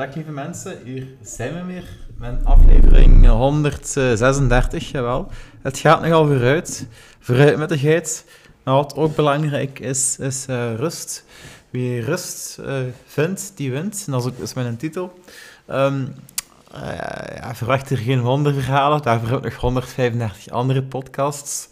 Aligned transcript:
Dag 0.00 0.14
lieve 0.14 0.30
mensen, 0.30 0.78
hier 0.84 1.06
zijn 1.22 1.54
we 1.54 1.64
weer 1.64 1.84
met 2.18 2.44
aflevering 2.44 3.26
136, 3.26 4.90
jawel. 4.90 5.30
Het 5.62 5.78
gaat 5.78 6.00
nogal 6.00 6.26
vooruit, 6.26 6.86
vooruit 7.18 7.56
met 7.56 7.68
de 7.68 7.78
geit. 7.78 8.24
Maar 8.62 8.74
wat 8.74 8.94
ook 8.96 9.14
belangrijk 9.14 9.78
is, 9.78 10.18
is 10.18 10.46
uh, 10.50 10.74
rust. 10.74 11.24
Wie 11.70 12.00
rust 12.00 12.58
uh, 12.60 12.78
vindt, 13.06 13.52
die 13.54 13.70
wint. 13.70 14.02
En 14.06 14.12
dat 14.12 14.26
is 14.26 14.48
ook 14.50 14.54
mijn 14.54 14.76
titel. 14.76 15.18
Uh, 15.70 15.92
ja, 17.36 17.54
verwacht 17.54 17.88
hier 17.88 17.98
geen 17.98 18.20
wonderverhalen, 18.20 19.02
daarvoor 19.02 19.36
ik 19.36 19.42
nog 19.44 19.54
135 19.54 20.52
andere 20.52 20.82
podcasts. 20.82 21.68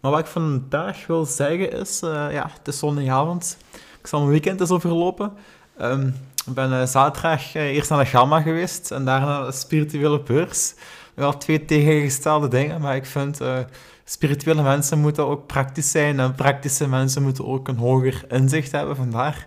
Maar 0.00 0.10
wat 0.10 0.20
ik 0.20 0.26
vandaag 0.26 1.06
wil 1.06 1.24
zeggen 1.24 1.72
is, 1.72 2.00
ja, 2.30 2.50
het 2.58 2.68
is 2.68 2.78
zondagavond. 2.78 3.56
Ik 4.00 4.06
zal 4.06 4.18
mijn 4.18 4.30
weekend 4.30 4.60
eens 4.60 4.70
overlopen. 4.70 5.32
Um, 5.80 6.14
ik 6.46 6.54
ben 6.54 6.70
uh, 6.72 6.86
zaterdag 6.86 7.54
uh, 7.54 7.62
eerst 7.62 7.90
naar 7.90 7.98
de 7.98 8.10
Gamma 8.10 8.40
geweest 8.40 8.90
en 8.90 9.04
daarna 9.04 9.26
naar 9.26 9.46
de 9.46 9.52
spirituele 9.52 10.20
beurs. 10.20 10.74
Wel 11.14 11.36
twee 11.36 11.64
tegengestelde 11.64 12.48
dingen, 12.48 12.80
maar 12.80 12.96
ik 12.96 13.06
vind 13.06 13.40
uh, 13.40 13.58
spirituele 14.04 14.62
mensen 14.62 14.98
moeten 14.98 15.26
ook 15.26 15.46
praktisch 15.46 15.90
zijn 15.90 16.20
en 16.20 16.34
praktische 16.34 16.88
mensen 16.88 17.22
moeten 17.22 17.46
ook 17.46 17.68
een 17.68 17.76
hoger 17.76 18.24
inzicht 18.28 18.72
hebben. 18.72 18.96
Vandaar 18.96 19.46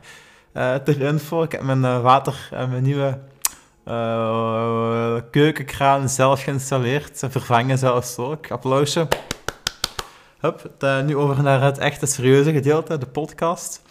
ter 0.84 1.02
info, 1.02 1.44
ik 1.44 1.52
heb 1.52 1.62
mijn 1.62 2.02
water 2.02 2.50
en 2.52 2.70
mijn 2.70 2.84
nieuwe 2.84 3.20
keukenkraan 5.32 6.10
zelf 6.10 6.44
geïnstalleerd. 6.44 7.24
Vervangen 7.30 7.78
zelfs 7.78 8.18
ook. 8.18 8.52
Applausje. 8.52 9.08
Nu 11.06 11.18
over 11.18 11.44
naar 11.44 11.62
het 11.62 11.78
echte 11.78 12.06
serieuze 12.06 12.52
gedeelte, 12.52 12.98
de 12.98 13.06
podcast. 13.06 13.82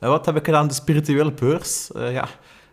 Uh, 0.00 0.08
wat 0.08 0.26
heb 0.26 0.36
ik 0.36 0.44
gedaan? 0.44 0.68
De 0.68 0.74
spirituele 0.74 1.32
beurs. 1.32 1.90
Uh, 1.96 2.12
ja, 2.12 2.28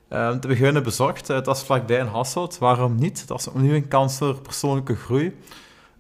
uh, 0.09 0.31
te 0.31 0.47
beginnen 0.47 0.83
bezocht. 0.83 1.27
dat 1.27 1.45
was 1.45 1.63
vlakbij 1.63 1.97
in 1.97 2.05
Hasselt. 2.05 2.57
Waarom 2.57 2.95
niet? 2.95 3.27
Dat 3.27 3.39
is 3.39 3.47
opnieuw 3.47 3.73
een 3.73 3.87
kans 3.87 4.17
voor 4.17 4.41
persoonlijke 4.41 4.95
groei. 4.95 5.39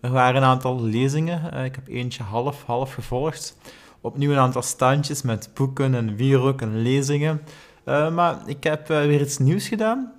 Er 0.01 0.11
waren 0.11 0.35
een 0.35 0.47
aantal 0.47 0.81
lezingen. 0.81 1.53
ik 1.63 1.75
heb 1.75 1.87
eentje 1.87 2.23
half-half 2.23 2.93
gevolgd. 2.93 3.57
Opnieuw 4.01 4.31
een 4.31 4.37
aantal 4.37 4.61
standjes 4.61 5.21
met 5.21 5.49
boeken 5.53 5.95
en 5.95 6.15
wierook 6.15 6.61
en 6.61 6.81
lezingen. 6.81 7.41
maar 7.85 8.37
ik 8.45 8.63
heb 8.63 8.87
weer 8.87 9.21
iets 9.21 9.37
nieuws 9.37 9.67
gedaan. 9.67 10.13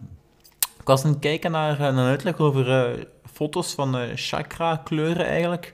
Ik 0.81 0.86
was 0.86 1.05
aan 1.05 1.11
het 1.11 1.19
kijken 1.19 1.50
naar 1.50 1.81
een 1.81 1.98
uitleg 1.98 2.38
over 2.38 3.06
foto's 3.33 3.75
van 3.75 3.97
chakra-kleuren 4.14 5.27
eigenlijk. 5.27 5.70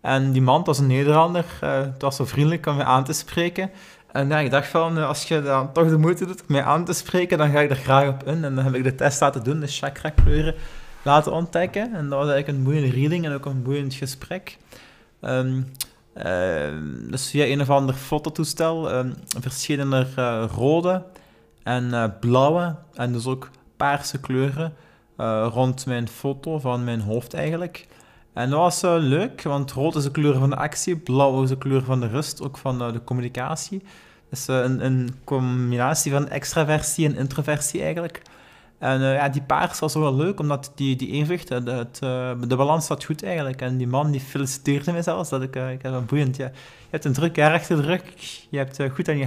En 0.00 0.32
die 0.32 0.42
man, 0.42 0.64
was 0.64 0.78
een 0.78 0.86
Nederlander, 0.86 1.44
het 1.60 2.02
was 2.02 2.16
zo 2.16 2.24
vriendelijk 2.24 2.66
om 2.66 2.76
me 2.76 2.84
aan 2.84 3.04
te 3.04 3.12
spreken. 3.12 3.70
En 4.12 4.28
ja, 4.28 4.38
ik 4.38 4.50
dacht 4.50 4.68
van, 4.68 4.98
eh, 4.98 5.06
als 5.06 5.24
je 5.24 5.42
dan 5.42 5.72
toch 5.72 5.88
de 5.88 5.98
moeite 5.98 6.26
doet 6.26 6.40
om 6.40 6.46
mij 6.46 6.62
aan 6.62 6.84
te 6.84 6.92
spreken, 6.92 7.38
dan 7.38 7.50
ga 7.50 7.60
ik 7.60 7.70
er 7.70 7.76
graag 7.76 8.08
op 8.08 8.22
in. 8.24 8.44
En 8.44 8.54
dan 8.54 8.64
heb 8.64 8.74
ik 8.74 8.84
de 8.84 8.94
test 8.94 9.20
laten 9.20 9.44
doen, 9.44 9.60
de 9.60 9.66
chakra-kleuren 9.66 10.54
laten 11.02 11.32
ontdekken. 11.32 11.94
En 11.94 12.08
dat 12.08 12.18
was 12.18 12.28
eigenlijk 12.28 12.48
een 12.48 12.64
boeiende 12.64 12.90
reading 12.90 13.24
en 13.24 13.32
ook 13.32 13.46
een 13.46 13.62
boeiend 13.62 13.94
gesprek. 13.94 14.58
Um, 15.20 15.72
uh, 16.16 16.24
dus 17.10 17.30
via 17.30 17.44
een 17.44 17.60
of 17.60 17.70
ander 17.70 17.94
fototoestel 17.94 19.04
verschenen 19.40 19.92
er 19.92 20.08
uh, 20.18 20.44
rode 20.56 21.02
en 21.62 21.84
uh, 21.84 22.04
blauwe 22.20 22.74
en 22.94 23.12
dus 23.12 23.26
ook 23.26 23.50
paarse 23.76 24.20
kleuren 24.20 24.74
rond 25.52 25.86
mijn 25.86 26.08
foto 26.08 26.58
van 26.58 26.84
mijn 26.84 27.00
hoofd 27.00 27.34
eigenlijk. 27.34 27.86
En 28.32 28.50
dat 28.50 28.58
was 28.58 28.82
uh, 28.84 28.94
leuk, 28.98 29.42
want 29.42 29.72
rood 29.72 29.96
is 29.96 30.02
de 30.02 30.10
kleur 30.10 30.34
van 30.34 30.50
de 30.50 30.56
actie, 30.56 30.96
blauw 30.96 31.42
is 31.42 31.48
de 31.48 31.58
kleur 31.58 31.82
van 31.82 32.00
de 32.00 32.06
rust, 32.06 32.42
ook 32.42 32.58
van 32.58 32.82
uh, 32.82 32.92
de 32.92 33.04
communicatie. 33.04 33.82
Dus 34.30 34.48
uh, 34.48 34.60
een, 34.60 34.84
een, 34.84 35.14
combinatie 35.24 36.12
van 36.12 36.28
extraversie 36.28 37.06
en 37.06 37.16
introversie 37.16 37.82
eigenlijk. 37.82 38.22
En 38.78 39.00
ja, 39.00 39.28
die 39.28 39.42
paars 39.42 39.78
was 39.78 39.94
wel 39.94 40.14
leuk, 40.14 40.40
omdat 40.40 40.72
die, 40.74 40.96
die 40.96 41.10
evenwicht, 41.10 41.48
de 41.48 42.56
balans 42.56 42.86
zat 42.86 43.04
goed 43.04 43.24
eigenlijk. 43.24 43.60
En 43.60 43.76
die 43.76 43.86
man 43.86 44.10
die 44.10 44.20
feliciteerde 44.20 44.92
me 44.92 45.02
zelfs, 45.02 45.28
dat 45.28 45.42
ik, 45.42 45.56
ik 45.56 45.82
heb 45.82 45.92
een 45.92 46.06
boeiend, 46.06 46.36
ja. 46.36 46.44
je 46.44 46.88
hebt 46.90 47.04
een 47.04 47.12
druk 47.12 47.36
jaar 47.36 47.52
achter 47.52 47.82
de 47.82 48.00
je 48.50 48.58
hebt 48.58 48.78
goed 48.94 49.08
aan 49.08 49.18
je, 49.18 49.26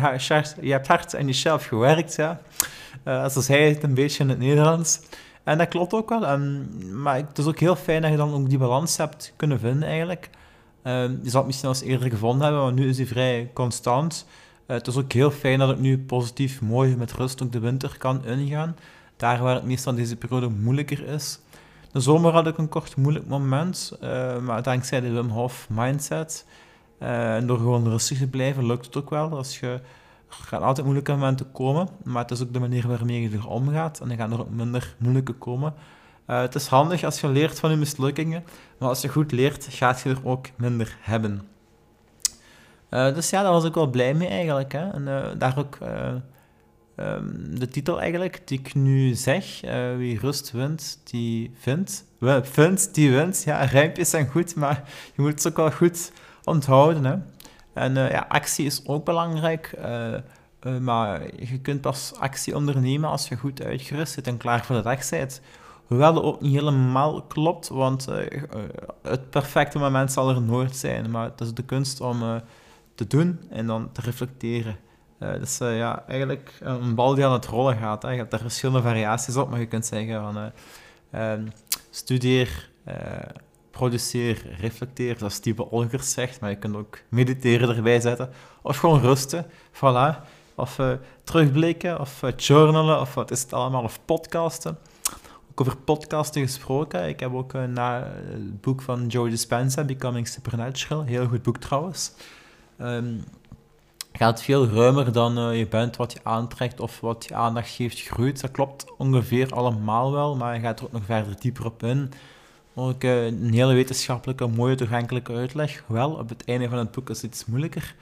je 0.62 0.72
hebt 0.72 0.88
hard 0.88 1.16
aan 1.16 1.26
jezelf 1.26 1.66
gewerkt, 1.66 2.16
ja. 2.16 2.40
zoals 3.04 3.48
hij 3.48 3.70
het 3.70 3.84
een 3.84 3.94
beetje 3.94 4.24
in 4.24 4.30
het 4.30 4.40
Nederlands. 4.40 5.00
En 5.46 5.58
dat 5.58 5.68
klopt 5.68 5.94
ook 5.94 6.10
wel. 6.10 6.28
En, 6.28 6.70
maar 7.02 7.16
het 7.16 7.38
is 7.38 7.46
ook 7.46 7.60
heel 7.60 7.76
fijn 7.76 8.02
dat 8.02 8.12
je 8.12 8.18
dan 8.18 8.34
ook 8.34 8.50
die 8.50 8.58
balans 8.58 8.98
hebt 8.98 9.34
kunnen 9.36 9.60
vinden 9.60 9.88
eigenlijk. 9.88 10.30
Uh, 10.84 10.94
je 11.24 11.30
zal 11.30 11.40
het 11.40 11.46
misschien 11.46 11.70
al 11.70 11.76
eens 11.76 11.84
eerder 11.84 12.10
gevonden 12.10 12.44
hebben, 12.44 12.64
maar 12.64 12.74
nu 12.74 12.90
is 12.90 12.96
die 12.96 13.08
vrij 13.08 13.50
constant. 13.54 14.26
Uh, 14.68 14.78
het 14.78 14.88
is 14.88 14.98
ook 14.98 15.12
heel 15.12 15.32
fijn 15.32 15.60
dat 15.60 15.70
ik 15.70 15.80
nu 15.80 16.00
positief, 16.00 16.62
mooi, 16.62 16.96
met 16.96 17.14
rust 17.14 17.44
ook 17.44 17.52
de 17.52 17.60
winter 17.60 17.96
kan 17.98 18.26
ingaan. 18.26 18.76
Daar 19.18 19.42
waar 19.42 19.56
het 19.56 19.64
meestal 19.64 19.96
deze 19.96 20.16
periode 20.16 20.50
moeilijker 20.50 21.08
is. 21.08 21.40
De 21.92 22.00
zomer 22.00 22.32
had 22.32 22.48
ik 22.48 22.58
een 22.58 22.70
kort 22.70 22.96
moeilijk 22.96 23.28
moment, 23.28 23.98
uh, 24.04 24.38
maar 24.38 24.64
dankzij 24.64 25.02
de 25.02 25.10
Wim 25.10 25.30
Hof 25.30 25.68
mindset 25.70 26.46
eh, 26.98 27.36
en 27.36 27.48
door 27.48 27.58
gewoon 27.58 27.90
rustig 27.90 28.18
te 28.18 28.28
blijven, 28.28 28.66
lukt 28.66 28.86
het 28.86 28.96
ook 28.96 29.10
wel. 29.10 29.30
Als 29.30 29.60
je 29.60 29.80
gaan 30.28 30.62
altijd 30.62 30.86
moeilijke 30.86 31.12
momenten 31.12 31.52
komen, 31.52 31.88
maar 32.03 32.22
het 32.22 32.31
is 32.31 32.41
ook 32.41 32.53
de 32.53 32.59
manier 32.59 32.88
waarmee 32.88 33.22
je 33.22 33.38
er 33.38 33.47
omgaat 33.47 34.00
en 34.00 34.08
dan 34.08 34.18
gaan 34.18 34.31
er 34.31 34.40
ook 34.40 34.50
minder 34.50 34.96
moeilijke 34.97 35.34
komen. 35.34 35.74
Uh, 36.28 36.40
het 36.40 36.56
is 36.56 36.68
handig 36.68 37.03
als 37.03 37.22
je 37.22 37.28
leert 37.28 37.59
van 37.59 37.72
je 37.72 37.75
mislukkingen, 37.75 38.44
maar 38.80 38.90
als 38.90 39.02
je 39.02 39.08
goed 39.08 39.31
leert, 39.31 39.68
gaat 39.69 40.02
je 40.02 40.09
er 40.09 40.25
ook 40.25 40.47
minder 40.56 40.97
hebben. 41.02 41.41
Uh, 42.90 43.14
dus 43.14 43.30
ja, 43.30 43.41
daar 43.41 43.52
was 43.52 43.64
ik 43.64 43.74
wel 43.74 43.88
blij 43.88 44.14
mee 44.14 44.28
eigenlijk. 44.28 44.72
Hè? 44.72 44.90
En 44.90 45.02
uh, 45.02 45.25
daar 45.38 45.58
ook 45.58 45.78
um, 46.96 47.59
de 47.59 47.68
titel 47.68 48.02
eigenlijk, 48.02 48.41
die 48.46 48.59
ik 48.59 48.75
nu 48.75 49.14
zeg, 49.14 49.62
wie 49.97 50.19
rust 50.19 50.52
wint, 50.52 51.00
die 51.03 51.52
vindt. 51.59 52.06
Vindt, 52.41 52.94
die 52.94 53.12
wint. 53.12 53.44
Ja, 53.44 53.64
rijmpjes 53.64 54.09
zijn 54.09 54.28
goed, 54.28 54.56
maar 54.56 54.84
je 55.16 55.22
moet 55.22 55.31
het 55.31 55.47
ook 55.47 55.58
wel 55.58 55.72
goed 55.72 56.12
onthouden. 56.44 57.06
Hè? 57.06 57.16
En 57.75 57.96
uh, 57.96 58.12
ja, 58.12 58.25
actie 58.30 58.66
is 58.66 58.88
ook 58.88 59.06
belangrijk. 59.06 59.75
Uh, 59.80 60.13
uh, 60.63 60.78
maar 60.78 61.22
je 61.36 61.59
kunt 61.59 61.81
pas 61.81 62.13
actie 62.19 62.56
ondernemen 62.56 63.09
als 63.09 63.28
je 63.28 63.38
goed 63.38 63.63
uitgerust 63.63 64.13
zit 64.13 64.28
en 64.28 64.38
klaar 64.38 64.66
voor 64.66 64.75
de 64.75 64.81
dag 64.81 65.09
bent. 65.09 65.41
Hoewel 65.85 66.14
dat 66.14 66.24
ook 66.24 66.41
niet 66.41 66.56
helemaal 66.56 67.22
klopt, 67.22 67.68
want 67.68 68.08
het 69.02 69.30
perfecte 69.30 69.80
moment 69.80 70.12
zal 70.12 70.30
er 70.30 70.41
nooit 70.41 70.75
zijn. 70.75 71.12
Maar 71.12 71.24
het 71.24 71.41
is 71.41 71.53
de 71.53 71.64
kunst 71.64 72.02
om 72.02 72.41
te 72.96 73.08
doen 73.08 73.40
en 73.50 73.68
dan 73.68 73.91
te 73.91 74.02
reflecteren. 74.02 74.78
dus 75.19 75.58
ja, 75.58 76.03
eigenlijk 76.08 76.53
een 76.59 76.96
bal 76.96 77.16
die 77.16 77.25
aan 77.25 77.34
het 77.34 77.46
rollen 77.46 77.78
gaat. 77.78 78.02
Hè. 78.02 78.09
Je 78.09 78.18
hebt 78.18 78.31
daar 78.31 78.40
verschillende 78.40 78.81
variaties 78.81 79.35
op, 79.35 79.50
maar 79.50 79.59
je 79.59 79.66
kunt 79.66 79.85
zeggen 79.85 80.22
van 80.22 80.52
ehm, 81.12 81.47
studeer 81.90 82.69
produceer, 83.78 84.56
reflecteer, 84.59 85.18
zoals 85.18 85.34
Steve 85.34 85.72
Olgers 85.72 86.12
zegt, 86.12 86.40
maar 86.40 86.50
je 86.50 86.56
kunt 86.56 86.75
ook 86.75 86.97
mediteren 87.09 87.75
erbij 87.75 88.00
zetten. 88.00 88.30
Of 88.62 88.78
gewoon 88.78 89.02
rusten, 89.02 89.46
voilà. 89.72 90.24
Of 90.56 90.80
uh, 90.80 90.91
terugblikken, 91.24 92.00
of 92.00 92.24
uh, 92.24 92.31
journalen, 92.38 93.00
of 93.00 93.14
wat 93.14 93.31
is 93.31 93.41
het 93.41 93.53
allemaal, 93.53 93.84
of 93.84 94.00
podcasten. 94.06 94.78
Ook 95.52 95.62
over 95.62 95.78
podcasten 95.78 96.41
gesproken. 96.41 97.08
Ik 97.08 97.19
heb 97.19 97.34
ook 97.34 97.53
uh, 97.53 97.64
na 97.64 98.12
het 98.30 98.62
boek 98.62 98.81
van 98.81 99.08
Joe 99.08 99.30
Dispenza, 99.30 99.84
Becoming 99.84 100.28
Supernatural, 100.28 101.03
heel 101.03 101.28
goed 101.28 101.41
boek 101.41 101.58
trouwens. 101.58 102.12
Um, 102.81 103.24
gaat 104.14 104.44
veel 104.44 104.68
ruimer 104.68 105.12
dan 105.12 105.58
je 105.58 105.68
bent, 105.68 105.96
wat 105.96 106.14
je 106.14 106.19
aantrekt 106.24 106.80
of 106.80 107.00
wat 107.00 107.25
je 107.28 107.35
aandacht 107.35 107.69
geeft, 107.69 108.02
groeit. 108.02 108.41
Dat 108.41 108.52
klopt 108.52 108.85
ongeveer 108.97 109.53
allemaal 109.53 110.12
wel, 110.12 110.35
maar 110.35 110.56
je 110.56 110.62
gaat 110.62 110.80
er 110.80 110.85
ook 110.85 110.91
nog 110.91 111.06
verder 111.06 111.35
dieper 111.40 111.66
op 111.66 111.84
in. 111.84 112.12
Ook 112.78 113.03
uh, 113.03 113.25
een 113.25 113.53
hele 113.53 113.74
wetenschappelijke, 113.74 114.47
mooie, 114.47 114.75
toegankelijke 114.75 115.34
uitleg. 115.34 115.84
Wel, 115.88 116.12
op 116.12 116.30
het 116.30 116.44
einde 116.46 116.69
van 116.69 116.78
het 116.78 116.91
boek 116.91 117.09
is 117.09 117.22
het 117.22 117.31
iets 117.31 117.46
moeilijker. 117.46 117.96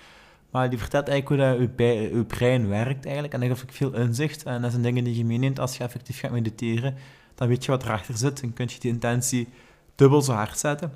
Maar 0.51 0.69
die 0.69 0.79
vertelt 0.79 1.07
eigenlijk 1.07 1.41
hoe 1.41 1.67
dat 1.67 1.87
je, 1.87 2.15
je 2.15 2.23
brein 2.23 2.69
werkt 2.69 3.03
eigenlijk. 3.03 3.33
En 3.33 3.39
dat 3.39 3.59
geeft 3.59 3.75
veel 3.75 3.93
inzicht. 3.93 4.43
En 4.43 4.61
dat 4.61 4.71
zijn 4.71 4.83
dingen 4.83 5.03
die 5.03 5.17
je 5.17 5.25
meeneemt 5.25 5.59
als 5.59 5.77
je 5.77 5.83
effectief 5.83 6.19
gaat 6.19 6.31
mediteren. 6.31 6.95
Dan 7.35 7.47
weet 7.47 7.65
je 7.65 7.71
wat 7.71 7.83
erachter 7.83 8.17
zit 8.17 8.41
en 8.41 8.53
kun 8.53 8.67
je 8.71 8.79
die 8.79 8.91
intentie 8.91 9.47
dubbel 9.95 10.21
zo 10.21 10.31
hard 10.31 10.57
zetten. 10.57 10.93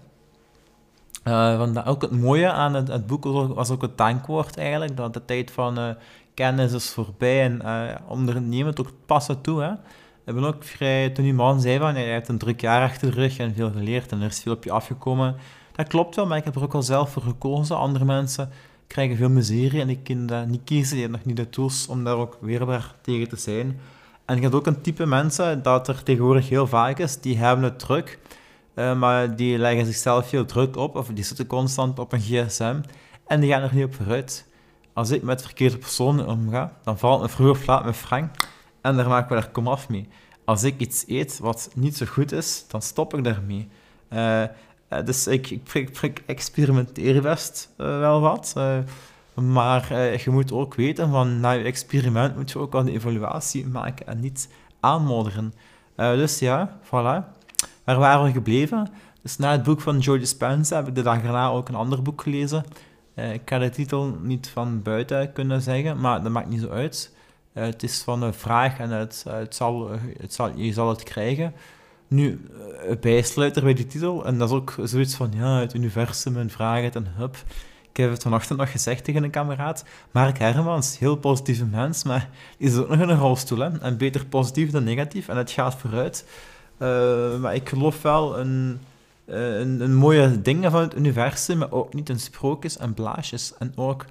Uh, 1.24 1.78
ook 1.86 2.02
het 2.02 2.12
mooie 2.12 2.52
aan 2.52 2.74
het, 2.74 3.08
boek 3.08 3.24
was 3.54 3.70
ook 3.70 3.82
het 3.82 3.98
dankwoord 3.98 4.58
eigenlijk. 4.58 4.98
Dat 4.98 5.14
de 5.14 5.26
tijd 5.26 5.52
van 5.52 5.80
uh, 5.80 5.90
kennis 6.34 6.74
is 6.74 6.90
voorbij 6.90 7.44
en 7.44 7.62
uh, 7.64 7.96
ondernemen 8.08 8.78
ook 8.78 8.92
passen 9.06 9.42
toe. 9.42 9.62
Hè 9.62 9.72
ik 10.36 10.46
ook 10.46 10.64
vrij, 10.64 11.10
toen 11.10 11.24
die 11.24 11.34
man 11.34 11.62
zei 11.62 11.80
van, 11.80 11.96
je 11.96 12.06
hebt 12.06 12.28
een 12.28 12.38
druk 12.38 12.62
jaar 12.62 12.84
achter 12.84 13.12
de 13.12 13.22
rug 13.22 13.38
en 13.38 13.54
veel 13.56 13.72
geleerd 13.72 14.12
en 14.12 14.22
er 14.22 14.28
is 14.28 14.40
veel 14.40 14.54
op 14.54 14.64
je 14.64 14.72
afgekomen. 14.72 15.36
Dat 15.76 15.88
klopt 15.88 16.16
wel, 16.16 16.28
maar 16.28 16.38
ik 16.38 16.44
heb 16.44 16.56
er 16.56 16.64
ook 16.64 16.74
al 16.74 16.84
zelf 16.84 17.12
voor 17.12 17.22
gekozen. 17.22 17.78
Andere 17.78 18.06
mensen 18.06 18.50
krijgen 18.88 19.18
veel 19.18 19.30
miserie 19.30 19.82
en 19.82 19.90
ik 19.90 20.04
kan 20.04 20.26
dat 20.26 20.48
niet 20.48 20.62
kiezen. 20.64 20.92
Die 20.92 21.02
hebben 21.02 21.20
nog 21.20 21.28
niet 21.28 21.46
de 21.46 21.50
tools 21.50 21.88
om 21.88 22.04
daar 22.04 22.16
ook 22.16 22.38
weerbaar 22.42 22.96
tegen 23.02 23.30
te 23.30 23.36
zijn. 23.36 23.80
En 24.26 24.36
je 24.36 24.42
hebt 24.42 24.54
ook 24.54 24.68
een 24.68 24.82
type 24.82 25.06
mensen 25.06 25.64
dat 25.64 25.88
er 25.88 26.04
tegenwoordig 26.04 26.50
heel 26.50 26.68
vaak 26.68 27.00
is, 27.00 27.22
die 27.22 27.38
hebben 27.38 27.64
het 27.64 27.80
druk, 27.80 28.20
uh, 28.76 29.00
maar 29.00 29.36
die 29.36 29.58
leggen 29.58 29.86
zichzelf 29.86 30.30
veel 30.30 30.46
druk 30.46 30.76
op, 30.76 30.96
of 30.96 31.08
die 31.08 31.24
zitten 31.24 31.48
constant 31.48 32.00
op 32.00 32.14
een 32.14 32.22
gsm, 32.22 32.80
en 33.28 33.40
die 33.40 33.52
gaan 33.52 33.62
er 33.62 33.74
niet 33.74 33.86
op 33.86 33.96
vooruit. 33.96 34.48
Als 34.94 35.10
ik 35.10 35.22
met 35.22 35.42
verkeerde 35.42 35.78
personen 35.78 36.28
omga, 36.28 36.74
dan 36.84 36.98
valt 36.98 37.22
me 37.22 37.30
vroeg 37.30 37.50
of 37.50 37.66
laat 37.66 37.96
Frank 37.96 38.36
en 38.82 38.96
daar 38.96 39.08
maken 39.08 39.36
we 39.36 39.42
er 39.42 39.50
kom 39.50 39.68
af 39.68 39.90
mee. 39.90 40.08
als 40.46 40.64
ik 40.64 40.80
iets 40.80 41.04
eet 41.08 41.40
wat 41.40 41.70
niet 41.76 41.98
zo 41.98 42.06
goed 42.06 42.32
is, 42.32 42.66
dan 42.68 42.82
stop 42.82 43.14
ik 43.14 43.24
daarmee. 43.24 43.68
Uh, 44.14 44.44
dus 45.06 45.28
ik, 45.28 45.50
ik, 45.50 46.00
ik, 46.02 46.24
experimenteer 46.26 47.22
best 47.22 47.74
wel 47.78 48.22
wat. 48.22 48.56
maar 49.34 49.94
je 49.94 50.30
moet 50.30 50.52
ook 50.52 50.76
weten, 50.76 51.10
van 51.10 51.40
na 51.40 51.52
je 51.52 51.64
experiment 51.64 52.36
moet 52.36 52.52
je 52.52 52.60
ook 52.60 52.74
al 52.74 52.84
de 52.84 52.92
evaluatie 52.92 53.66
maken 53.66 54.08
en 54.08 54.20
niet 54.20 54.50
aanmodderen. 54.80 55.54
dus 55.96 56.40
ja, 56.40 56.80
voilà. 56.84 57.36
Waar 57.84 58.00
waren 58.00 58.26
we 58.26 58.32
gebleven? 58.32 58.88
Dus 59.22 59.38
na 59.38 59.52
het 59.52 59.64
boek 59.64 59.82
van 59.82 60.00
Joe 60.00 60.20
Dispenza 60.20 60.76
heb 60.76 60.88
ik 60.88 60.96
de 60.96 61.02
dag 61.02 61.22
daarna 61.22 61.50
ook 61.50 61.70
een 61.70 61.76
ander 61.76 62.02
boek 62.02 62.22
gelezen. 62.22 62.64
Ik 63.16 63.42
ga 63.46 63.58
de 63.58 63.70
titel 63.70 64.18
niet 64.22 64.50
van 64.50 64.82
buiten 64.82 65.32
kunnen 65.32 65.62
zeggen, 65.62 66.00
maar 66.00 66.24
dat 66.24 66.32
maakt 66.32 66.50
niet 66.50 66.62
zo 66.62 66.70
uit. 66.70 67.16
Uh, 67.58 67.64
het 67.64 67.84
is 67.84 68.02
van 68.02 68.22
een 68.22 68.34
vraag 68.34 68.80
en 68.80 68.90
het, 68.90 69.26
het, 69.30 69.56
zal, 69.56 69.90
het 70.18 70.34
zal, 70.34 70.52
je 70.56 70.74
zal 70.74 70.90
het 70.90 71.04
krijgen. 71.04 71.54
Nu, 72.08 72.42
uh, 72.90 72.98
bijsluiter 73.00 73.64
bij 73.64 73.74
die 73.74 73.88
titel, 73.88 74.26
en 74.26 74.38
dat 74.38 74.50
is 74.50 74.56
ook 74.56 74.76
zoiets 74.84 75.16
van, 75.16 75.32
ja, 75.36 75.60
het 75.60 75.74
universum 75.74 76.38
een 76.38 76.50
vraag, 76.50 76.82
het 76.82 76.96
en 76.96 77.08
hup. 77.16 77.36
Ik 77.92 78.04
heb 78.04 78.12
het 78.12 78.22
vanochtend 78.22 78.60
nog 78.60 78.72
gezegd 78.72 79.04
tegen 79.04 79.24
een 79.24 79.30
kameraad. 79.30 79.86
Mark 80.12 80.38
Hermans, 80.38 81.00
heel 81.00 81.16
positieve 81.16 81.66
mens, 81.66 82.04
maar 82.04 82.30
is 82.58 82.76
ook 82.76 82.90
nog 82.90 83.00
in 83.00 83.10
een 83.10 83.20
rolstoel. 83.20 83.62
En 83.62 83.98
beter 83.98 84.26
positief 84.26 84.72
dan 84.72 84.84
negatief, 84.84 85.28
en 85.28 85.38
het 85.38 85.52
gaat 85.52 85.76
vooruit. 85.76 86.26
maar 87.40 87.56
ik 87.56 87.70
geloof 87.70 88.02
wel 88.02 88.40
een 88.40 88.80
een, 89.28 89.82
een, 89.82 89.96
mooie 89.96 90.42
dingen 90.42 90.72
van 90.72 90.82
het 90.82 90.96
universum, 90.96 91.58
maar 91.58 91.72
ook 91.72 91.94
niet 91.94 92.10
in 92.10 92.20
sprookjes 92.20 92.78
en 92.78 92.94
blaasjes. 92.94 93.54
En 93.60 93.72
ook, 93.76 94.06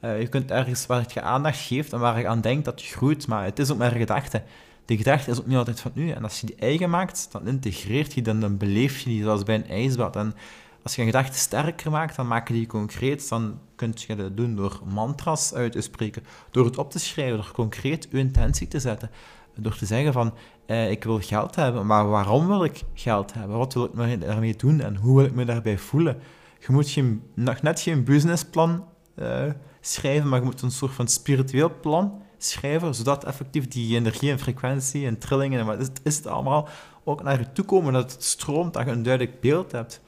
uh, 0.00 0.20
je 0.20 0.28
kunt 0.28 0.50
ergens 0.50 0.86
waar 0.86 1.04
je 1.14 1.22
aandacht 1.22 1.58
geeft 1.58 1.92
en 1.92 1.98
waar 1.98 2.18
je 2.18 2.28
aan 2.28 2.40
denkt 2.40 2.64
dat 2.64 2.82
je 2.82 2.94
groeit, 2.94 3.26
maar 3.26 3.44
het 3.44 3.58
is 3.58 3.70
ook 3.70 3.78
maar 3.78 3.90
gedachte. 3.90 4.42
Die 4.84 4.98
gedachte 4.98 5.30
is 5.30 5.38
ook 5.38 5.46
niet 5.46 5.56
altijd 5.56 5.80
van 5.80 5.92
u. 5.94 6.10
En 6.10 6.22
als 6.22 6.40
je 6.40 6.46
die 6.46 6.56
eigen 6.56 6.90
maakt, 6.90 7.28
dan 7.32 7.46
integreert 7.46 8.12
je 8.12 8.22
dan, 8.22 8.40
dan 8.40 8.56
beleef 8.56 8.98
je 8.98 9.10
die 9.10 9.22
zoals 9.22 9.42
bij 9.42 9.54
een 9.54 9.68
ijsbad. 9.68 10.16
En 10.16 10.34
als 10.82 10.94
je 10.94 11.00
een 11.00 11.06
gedachte 11.06 11.38
sterker 11.38 11.90
maakt, 11.90 12.16
dan 12.16 12.26
maak 12.26 12.48
je 12.48 12.54
die 12.54 12.66
concreet. 12.66 13.28
Dan 13.28 13.58
kun 13.74 13.92
je 13.94 14.16
dat 14.16 14.36
doen 14.36 14.56
door 14.56 14.80
mantras 14.84 15.54
uit 15.54 15.72
te 15.72 15.80
spreken, 15.80 16.22
door 16.50 16.64
het 16.64 16.78
op 16.78 16.90
te 16.90 16.98
schrijven, 16.98 17.36
door 17.36 17.50
concreet 17.52 18.08
uw 18.10 18.18
intentie 18.18 18.68
te 18.68 18.80
zetten. 18.80 19.10
Door 19.54 19.76
te 19.76 19.86
zeggen 19.86 20.12
van, 20.12 20.34
eh, 20.66 20.90
ik 20.90 21.04
wil 21.04 21.20
geld 21.20 21.56
hebben, 21.56 21.86
maar 21.86 22.08
waarom 22.08 22.46
wil 22.46 22.64
ik 22.64 22.82
geld 22.94 23.34
hebben? 23.34 23.58
Wat 23.58 23.74
wil 23.74 23.84
ik 23.84 24.20
daarmee 24.20 24.56
doen 24.56 24.80
en 24.80 24.96
hoe 24.96 25.16
wil 25.16 25.24
ik 25.24 25.34
me 25.34 25.44
daarbij 25.44 25.78
voelen? 25.78 26.18
Je 26.58 26.72
moet 26.72 26.90
geen, 26.90 27.22
nog 27.34 27.62
net 27.62 27.80
geen 27.80 28.04
businessplan 28.04 28.84
uh, 29.20 29.52
schrijven, 29.80 30.28
maar 30.28 30.38
je 30.38 30.44
moet 30.44 30.62
een 30.62 30.70
soort 30.70 30.92
van 30.92 31.08
spiritueel 31.08 31.72
plan 31.80 32.22
schrijven, 32.38 32.94
zodat 32.94 33.24
effectief 33.24 33.68
die 33.68 33.96
energie 33.96 34.30
en 34.30 34.38
frequentie 34.38 35.06
en 35.06 35.18
trillingen 35.18 35.60
en 35.60 35.66
wat 35.66 35.80
is, 35.80 35.88
is 36.02 36.16
het 36.16 36.26
allemaal 36.26 36.68
ook 37.04 37.22
naar 37.22 37.38
je 37.38 37.52
toe 37.52 37.64
komen, 37.64 37.92
dat 37.92 38.12
het 38.12 38.24
stroomt, 38.24 38.72
dat 38.72 38.84
je 38.84 38.90
een 38.90 39.02
duidelijk 39.02 39.40
beeld 39.40 39.72
hebt. 39.72 40.00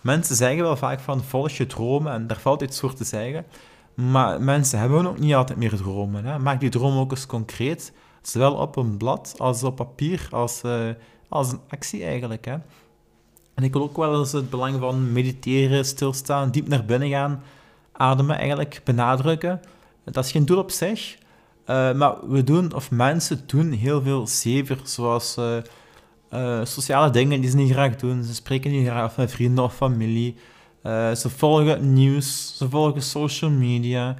Mensen 0.00 0.36
zeggen 0.36 0.62
wel 0.62 0.76
vaak 0.76 1.00
van 1.00 1.24
volg 1.24 1.50
je 1.50 1.66
dromen 1.66 2.12
en 2.12 2.26
daar 2.26 2.40
valt 2.40 2.62
iets 2.62 2.80
voor 2.80 2.94
te 2.94 3.04
zeggen, 3.04 3.46
maar 3.94 4.42
mensen 4.42 4.78
hebben 4.78 5.06
ook 5.06 5.18
niet 5.18 5.34
altijd 5.34 5.58
meer 5.58 5.76
dromen. 5.76 6.24
Hè? 6.24 6.38
Maak 6.38 6.60
die 6.60 6.70
droom 6.70 6.98
ook 6.98 7.10
eens 7.10 7.26
concreet 7.26 7.92
Zowel 8.28 8.54
op 8.54 8.76
een 8.76 8.96
blad 8.96 9.34
als 9.38 9.62
op 9.62 9.76
papier, 9.76 10.28
als, 10.30 10.62
uh, 10.64 10.88
als 11.28 11.52
een 11.52 11.60
actie 11.68 12.04
eigenlijk. 12.04 12.44
Hè. 12.44 12.56
En 13.54 13.64
ik 13.64 13.72
wil 13.72 13.82
ook 13.82 13.96
wel 13.96 14.18
eens 14.18 14.32
het 14.32 14.50
belang 14.50 14.78
van 14.78 15.12
mediteren, 15.12 15.84
stilstaan, 15.84 16.50
diep 16.50 16.68
naar 16.68 16.84
binnen 16.84 17.08
gaan, 17.08 17.42
ademen 17.98 18.38
eigenlijk 18.38 18.80
benadrukken. 18.84 19.60
Dat 20.04 20.24
is 20.24 20.30
geen 20.30 20.46
doel 20.46 20.58
op 20.58 20.70
zich, 20.70 21.16
uh, 21.66 21.92
maar 21.92 22.28
we 22.28 22.44
doen, 22.44 22.74
of 22.74 22.90
mensen 22.90 23.40
doen 23.46 23.72
heel 23.72 24.02
veel 24.02 24.26
zever, 24.26 24.78
zoals 24.84 25.36
uh, 26.32 26.64
sociale 26.64 27.10
dingen 27.10 27.40
die 27.40 27.50
ze 27.50 27.56
niet 27.56 27.72
graag 27.72 27.96
doen. 27.96 28.24
Ze 28.24 28.34
spreken 28.34 28.70
niet 28.70 28.86
graag 28.86 29.16
met 29.16 29.32
vrienden 29.32 29.64
of 29.64 29.74
familie. 29.74 30.36
ze 31.14 31.26
volgen 31.36 31.92
nieuws, 31.92 32.56
ze 32.56 32.68
volgen 32.68 33.02
social 33.02 33.50
media. 33.50 34.16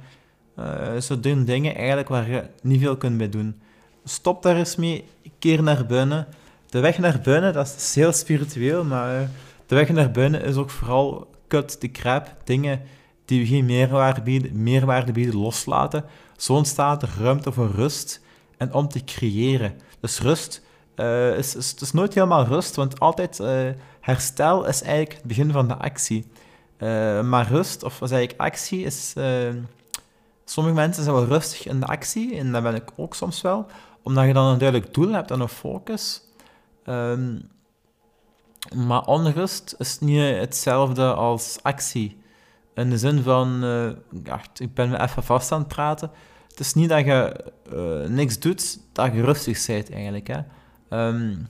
ze 0.99 1.19
doen 1.19 1.45
dingen 1.45 1.75
eigenlijk 1.75 2.09
waar 2.09 2.29
je 2.29 2.43
niet 2.61 2.79
veel 2.79 2.97
kunt 2.97 3.17
bij 3.17 3.29
doen 3.29 3.61
stop 4.09 4.43
daar 4.43 4.55
eens 4.55 4.75
mee, 4.75 5.05
keer 5.39 5.63
naar 5.63 5.85
binnen. 5.85 6.27
De 6.69 6.79
weg 6.79 6.97
naar 6.97 7.19
binnen, 7.23 7.53
dat 7.53 7.75
is 7.77 7.95
heel 7.95 8.11
spiritueel, 8.11 8.83
maar 8.83 9.21
eh, 9.21 9.27
de 9.65 9.75
weg 9.75 9.89
naar 9.89 10.11
binnen 10.11 10.43
is 10.43 10.55
ook 10.55 10.69
vooral 10.69 11.29
kut, 11.47 11.81
de 11.81 11.91
crap, 11.91 12.35
dingen 12.43 12.81
die 13.29 13.45
geen 13.45 13.65
meerwaarde 13.65 14.21
bieden, 14.21 14.63
meerwaarde 14.63 15.11
bieden 15.11 15.35
loslaten. 15.35 16.05
Zo 16.37 16.53
ontstaat 16.53 17.01
er 17.01 17.13
ruimte 17.19 17.51
voor 17.51 17.71
rust 17.71 18.21
en 18.57 18.73
om 18.73 18.87
te 18.87 19.03
creëren. 19.03 19.73
Dus 19.99 20.19
rust 20.19 20.65
uh, 20.95 21.37
is, 21.37 21.55
is, 21.55 21.73
is, 21.73 21.91
nooit 21.91 22.13
helemaal 22.13 22.45
rust, 22.45 22.75
want 22.75 22.99
altijd 22.99 23.39
uh, 23.39 23.69
herstel 23.99 24.65
is 24.65 24.81
eigenlijk 24.81 25.13
het 25.13 25.23
begin 25.23 25.51
van 25.51 25.67
de 25.67 25.75
actie. 25.75 26.31
Uh, 26.77 27.21
maar 27.21 27.47
rust, 27.47 27.83
of 27.83 27.99
wat 27.99 28.11
eigenlijk 28.11 28.41
actie, 28.41 28.83
is... 28.83 29.13
sommige 30.45 30.75
mensen 30.75 31.03
zijn 31.03 31.15
wel 31.15 31.25
rustig 31.25 31.67
in 31.67 31.79
de 31.79 31.85
actie, 31.85 32.37
en 32.37 32.51
dat 32.51 32.63
ben 32.63 32.75
ik 32.75 32.89
ook 32.95 33.15
soms 33.15 33.41
wel 33.41 33.67
omdat 34.03 34.25
je 34.25 34.33
dan 34.33 34.45
een 34.45 34.57
duidelijk 34.57 34.93
doel 34.93 35.11
hebt 35.11 35.31
en 35.31 35.39
een 35.39 35.47
focus. 35.47 36.21
Um, 36.85 37.49
maar 38.75 39.05
onrust 39.05 39.75
is 39.77 39.99
niet 39.99 40.35
hetzelfde 40.35 41.13
als 41.13 41.59
actie. 41.61 42.18
In 42.79 42.89
de 42.89 42.97
zin 42.97 43.23
van, 43.23 43.59
ja, 44.23 44.41
ik 44.55 44.73
ben 44.73 44.89
me 44.89 45.01
even 45.01 45.23
vast 45.23 45.51
aan 45.51 45.59
het 45.59 45.67
praten. 45.67 46.11
Het 46.47 46.59
is 46.59 46.73
niet 46.73 46.89
dat 46.89 47.05
je 47.05 47.45
uh, 47.73 48.09
niks 48.09 48.39
doet, 48.39 48.79
dat 48.93 49.13
je 49.13 49.21
rustig 49.23 49.65
bent 49.65 49.91
eigenlijk. 49.91 50.27
Hè. 50.27 50.39
Um, 51.07 51.47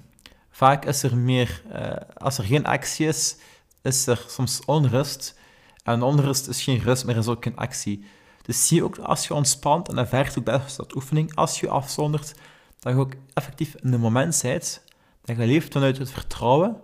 vaak 0.50 0.86
is 0.86 1.04
er 1.04 1.18
meer, 1.18 1.64
uh, 1.72 1.92
als 2.18 2.38
er 2.38 2.44
geen 2.44 2.66
actie 2.66 3.08
is, 3.08 3.38
is 3.82 4.08
er 4.08 4.26
soms 4.28 4.66
onrust. 4.66 5.40
En 5.84 6.02
onrust 6.02 6.48
is 6.48 6.64
geen 6.64 6.80
rust, 6.80 7.06
maar 7.06 7.16
is 7.16 7.28
ook 7.28 7.44
geen 7.44 7.58
actie. 7.58 8.06
Dus 8.42 8.68
zie 8.68 8.84
ook 8.84 8.98
als 8.98 9.28
je 9.28 9.34
ontspant, 9.34 9.90
en 9.90 9.96
dat 9.96 10.08
vergt 10.08 10.38
ook 10.38 10.46
best 10.46 10.78
dat 10.78 10.96
oefening, 10.96 11.36
als 11.36 11.60
je 11.60 11.70
afzondert, 11.70 12.34
dat 12.80 12.94
je 12.94 13.00
ook 13.00 13.14
effectief 13.34 13.76
in 13.76 13.92
het 13.92 14.02
moment 14.02 14.40
bent, 14.42 14.84
dat 15.24 15.38
je 15.38 15.46
leeft 15.46 15.74
vanuit 15.74 15.98
het 15.98 16.12
vertrouwen, 16.12 16.78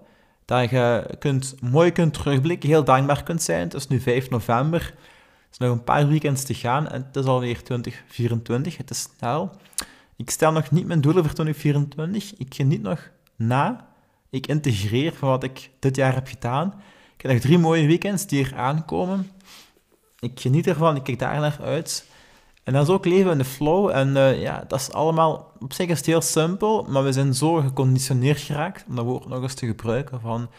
dat 0.46 0.70
je 0.70 1.16
kunt, 1.20 1.56
mooi 1.62 1.92
kunt 1.92 2.14
terugblikken, 2.14 2.70
heel 2.70 2.84
dankbaar 2.84 3.24
kunt 3.24 3.42
zijn. 3.42 3.62
Het 3.62 3.74
is 3.74 3.88
nu 3.88 4.00
5 4.00 4.30
november, 4.30 4.82
er 4.82 5.48
is 5.52 5.58
nog 5.58 5.72
een 5.72 5.84
paar 5.84 6.08
weekends 6.08 6.44
te 6.44 6.54
gaan 6.54 6.88
en 6.88 7.06
het 7.08 7.16
is 7.16 7.26
alweer 7.26 7.64
2024, 7.64 8.78
het 8.78 8.90
is 8.90 9.08
snel. 9.18 9.52
Ik 10.16 10.30
stel 10.30 10.52
nog 10.52 10.72
niet 10.72 10.86
mijn 10.86 11.02
doelen 11.02 11.24
voor 11.24 11.34
2024, 11.34 12.38
ik 12.38 12.54
geniet 12.54 12.82
nog 12.82 13.10
na, 13.36 13.88
ik 14.30 14.48
integreer 14.48 15.14
van 15.14 15.30
wat 15.30 15.44
ik 15.44 15.70
dit 15.80 15.96
jaar 15.96 16.14
heb 16.14 16.28
gedaan. 16.28 16.74
Ik 17.16 17.22
heb 17.22 17.32
nog 17.32 17.42
drie 17.42 17.58
mooie 17.58 17.88
weekends 17.88 18.28
die 18.28 18.46
er 18.46 18.56
aankomen. 18.56 19.32
Ik 20.20 20.40
geniet 20.40 20.68
ervan, 20.68 20.96
ik 20.96 21.04
kijk 21.04 21.20
daar 21.20 21.40
naar 21.40 21.58
uit. 21.62 22.06
En 22.66 22.74
dat 22.74 22.88
is 22.88 22.94
ook 22.94 23.06
leven 23.06 23.32
in 23.32 23.38
de 23.38 23.46
flow. 23.46 23.90
En 23.90 24.08
uh, 24.08 24.42
ja, 24.42 24.64
dat 24.68 24.80
is 24.80 24.92
allemaal... 24.92 25.52
Op 25.60 25.74
zich 25.74 25.88
is 25.88 25.98
het 25.98 26.06
heel 26.06 26.22
simpel, 26.22 26.86
maar 26.90 27.04
we 27.04 27.12
zijn 27.12 27.34
zo 27.34 27.56
geconditioneerd 27.56 28.40
geraakt 28.40 28.86
om 28.88 28.96
dat 28.96 29.06
woord 29.06 29.28
nog 29.28 29.42
eens 29.42 29.54
te 29.54 29.66
gebruiken 29.66 30.22
van... 30.22 30.50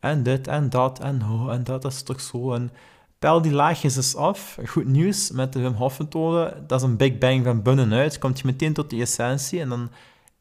En 0.00 0.22
dit 0.22 0.48
en 0.48 0.70
dat 0.70 0.98
en 0.98 1.22
oh, 1.22 1.52
en 1.52 1.64
dat 1.64 1.84
is 1.84 2.02
toch 2.02 2.20
zo. 2.20 2.52
En 2.52 2.70
pel 3.18 3.42
die 3.42 3.52
laagjes 3.52 3.96
eens 3.96 4.16
af. 4.16 4.58
Goed 4.66 4.86
nieuws 4.86 5.30
met 5.30 5.52
de 5.52 5.60
Wim 5.60 5.72
Hof 5.72 5.98
methode. 5.98 6.62
Dat 6.66 6.80
is 6.80 6.86
een 6.88 6.96
big 6.96 7.18
bang 7.18 7.44
van 7.44 7.62
binnenuit. 7.62 8.18
Komt 8.18 8.38
je 8.38 8.46
meteen 8.46 8.72
tot 8.72 8.90
de 8.90 9.00
essentie 9.00 9.60
en 9.60 9.68
dan 9.68 9.90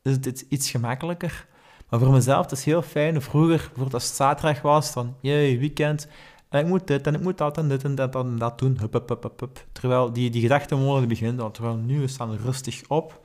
is 0.02 0.12
het 0.12 0.46
iets 0.50 0.70
gemakkelijker. 0.70 1.46
Maar 1.90 2.00
voor 2.00 2.12
mezelf, 2.12 2.42
het 2.42 2.52
is 2.52 2.66
heel 2.66 2.82
fijn. 2.82 3.22
Vroeger, 3.22 3.58
bijvoorbeeld 3.58 3.94
als 3.94 4.08
het 4.08 4.16
zaterdag 4.16 4.62
was, 4.62 4.94
dan, 4.94 5.16
jee, 5.22 5.60
weekend 5.60 6.08
en 6.56 6.62
ik 6.62 6.68
moet 6.68 6.88
dit 6.88 7.08
en 7.08 7.14
ik 7.14 7.22
moet 7.22 7.38
dat 7.38 7.58
en 7.58 7.68
dit 7.68 7.84
en 7.84 7.96
dat 7.96 8.16
en 8.16 8.38
dat 8.38 8.60
doen. 8.60 8.78
Hup, 8.80 8.94
hup, 8.94 9.10
hup, 9.10 9.40
hup, 9.40 9.66
Terwijl 9.72 10.14
die, 10.14 10.30
die 10.30 10.42
gedachtenmolen 10.42 11.08
beginnen, 11.08 11.52
terwijl 11.52 11.76
nu 11.76 12.00
we 12.00 12.08
staan 12.08 12.38
rustig 12.38 12.82
op. 12.88 13.20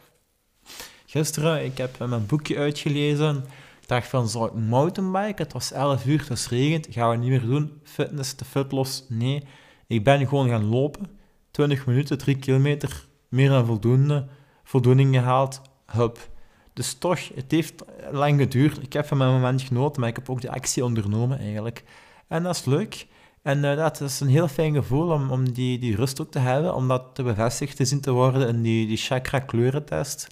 Gisteren, 1.07 1.65
ik 1.65 1.79
heb 1.79 1.99
mijn 1.99 2.27
boekje 2.27 2.57
uitgelezen. 2.57 3.37
Ik 3.81 3.89
dacht 3.89 4.09
van, 4.09 4.29
zal 4.29 4.47
ik 4.47 4.55
mountainbiken? 4.55 5.45
Het 5.45 5.53
was 5.53 5.73
11 5.73 6.07
uur, 6.07 6.27
het 6.29 6.47
regent. 6.47 6.87
Gaan 6.91 7.11
we 7.11 7.17
niet 7.17 7.29
meer 7.29 7.47
doen. 7.47 7.81
Fitness, 7.83 8.35
te 8.35 8.45
fitlos. 8.45 9.05
Nee. 9.09 9.45
Ik 9.87 10.05
ben 10.05 10.29
gewoon 10.29 10.49
gaan 10.49 10.65
lopen. 10.65 11.07
20 11.51 11.87
minuten, 11.87 12.19
3 12.19 12.37
kilometer. 12.37 13.07
Meer 13.29 13.49
dan 13.49 13.67
voldoende. 13.67 14.27
Voldoening 14.65 15.15
gehaald. 15.15 15.61
Hup. 15.87 16.29
Dus 16.73 16.95
toch, 16.95 17.35
het 17.35 17.51
heeft 17.51 17.85
lang 18.11 18.41
geduurd. 18.41 18.83
Ik 18.83 18.93
heb 18.93 19.07
van 19.07 19.19
mijn 19.19 19.31
moment 19.31 19.63
genoten, 19.63 20.01
maar 20.01 20.11
ik 20.11 20.17
heb 20.17 20.31
ook 20.31 20.41
de 20.41 20.51
actie 20.51 20.85
ondernomen 20.85 21.39
eigenlijk. 21.39 21.85
En 22.29 22.43
dat 22.43 22.55
is 22.55 22.65
leuk. 22.65 23.07
En 23.43 23.65
uh, 23.65 23.77
dat 23.77 24.01
is 24.01 24.21
een 24.21 24.29
heel 24.29 24.49
fijn 24.49 24.75
gevoel 24.75 25.11
om, 25.11 25.31
om 25.31 25.53
die, 25.53 25.79
die 25.79 25.97
rust 25.97 26.21
ook 26.21 26.31
te 26.31 26.39
hebben, 26.39 26.75
om 26.75 26.89
dat 26.89 27.05
te 27.15 27.23
bevestigd 27.23 27.77
te 27.77 27.85
zien 27.85 28.01
te 28.01 28.11
worden 28.11 28.49
in 28.49 28.63
die, 28.63 28.87
die 28.87 28.97
chakra-kleurentest. 28.97 30.27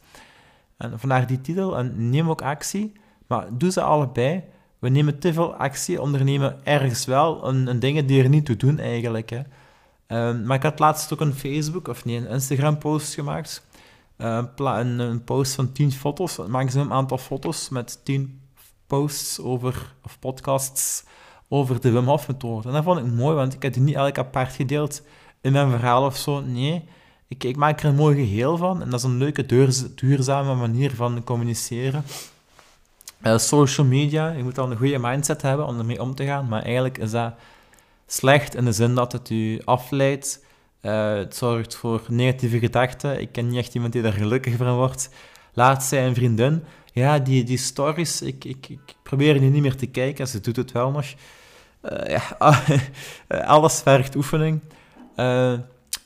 En 0.76 0.98
vandaar 0.98 1.26
die 1.26 1.40
titel, 1.40 1.76
en 1.76 2.10
neem 2.10 2.30
ook 2.30 2.42
actie, 2.42 2.92
maar 3.26 3.46
doe 3.50 3.70
ze 3.70 3.82
allebei. 3.82 4.44
We 4.78 4.88
nemen 4.88 5.18
te 5.18 5.32
veel 5.32 5.54
actie, 5.54 6.02
ondernemen 6.02 6.64
ergens 6.64 7.04
wel 7.04 7.48
een, 7.48 7.78
dingen 7.78 8.06
die 8.06 8.22
er 8.22 8.28
niet 8.28 8.44
toe 8.44 8.56
doen 8.56 8.78
eigenlijk. 8.78 9.30
Hè. 9.30 9.42
Um, 10.28 10.46
maar 10.46 10.56
ik 10.56 10.62
had 10.62 10.78
laatst 10.78 11.12
ook 11.12 11.20
een 11.20 11.34
Facebook, 11.34 11.88
of 11.88 12.04
nee, 12.04 12.16
een 12.16 12.28
Instagram-post 12.28 13.14
gemaakt, 13.14 13.66
uh, 14.18 14.44
een, 14.56 14.98
een, 14.98 15.24
post 15.24 15.54
van 15.54 15.72
10 15.72 15.92
foto's, 15.92 16.36
maximum 16.46 16.92
aantal 16.92 17.18
foto's 17.18 17.68
met 17.68 18.00
10 18.04 18.40
posts 18.86 19.40
over, 19.40 19.94
of 20.02 20.18
podcasts 20.18 21.04
over 21.48 21.80
de 21.80 21.90
Wim 21.90 22.06
Hof 22.06 22.28
methode. 22.28 22.68
En 22.68 22.74
dat 22.74 22.84
vond 22.84 22.98
ik 22.98 23.12
mooi, 23.12 23.34
want 23.34 23.54
ik 23.54 23.62
heb 23.62 23.72
die 23.72 23.82
niet 23.82 23.94
elk 23.94 24.18
apart 24.18 24.52
gedeeld 24.52 25.02
in 25.40 25.52
mijn 25.52 25.70
verhaal 25.70 26.04
of 26.04 26.16
zo. 26.16 26.40
Nee, 26.40 26.84
ik, 27.28 27.44
ik 27.44 27.56
maak 27.56 27.80
er 27.80 27.88
een 27.88 27.94
mooi 27.94 28.16
geheel 28.16 28.56
van 28.56 28.82
en 28.82 28.90
dat 28.90 28.98
is 28.98 29.04
een 29.04 29.18
leuke, 29.18 29.46
duurzame 29.94 30.54
manier 30.54 30.94
van 30.94 31.24
communiceren. 31.24 32.04
Uh, 33.22 33.38
social 33.38 33.86
media, 33.86 34.30
je 34.30 34.42
moet 34.42 34.54
dan 34.54 34.70
een 34.70 34.76
goede 34.76 34.98
mindset 34.98 35.42
hebben 35.42 35.66
om 35.66 35.78
ermee 35.78 36.02
om 36.02 36.14
te 36.14 36.24
gaan, 36.24 36.48
maar 36.48 36.62
eigenlijk 36.62 36.98
is 36.98 37.10
dat 37.10 37.34
slecht 38.06 38.54
in 38.54 38.64
de 38.64 38.72
zin 38.72 38.94
dat 38.94 39.12
het 39.12 39.30
u 39.30 39.60
afleidt. 39.64 40.44
Uh, 40.82 41.14
het 41.14 41.36
zorgt 41.36 41.76
voor 41.76 42.02
negatieve 42.08 42.58
gedachten. 42.58 43.20
Ik 43.20 43.32
ken 43.32 43.48
niet 43.48 43.58
echt 43.58 43.74
iemand 43.74 43.92
die 43.92 44.02
daar 44.02 44.12
gelukkig 44.12 44.56
van 44.56 44.74
wordt. 44.74 45.10
Laat 45.52 45.84
zij 45.84 46.06
een 46.06 46.14
vriendin. 46.14 46.64
Ja, 46.98 47.18
die, 47.18 47.44
die 47.44 47.58
stories, 47.58 48.22
ik, 48.22 48.44
ik, 48.44 48.68
ik 48.68 48.94
probeer 49.02 49.40
die 49.40 49.50
niet 49.50 49.62
meer 49.62 49.76
te 49.76 49.86
kijken. 49.86 50.28
Ze 50.28 50.40
doet 50.40 50.56
het 50.56 50.72
wel 50.72 50.90
nog. 50.90 51.06
Uh, 51.82 52.06
ja, 52.06 52.36
alles 53.54 53.80
vergt 53.80 54.16
oefening. 54.16 54.60
Uh, 55.16 55.58